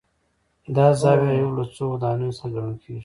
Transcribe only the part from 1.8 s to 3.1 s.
ودانیو څخه ګڼل کېږي.